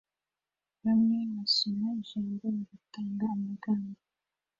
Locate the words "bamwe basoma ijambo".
0.83-2.43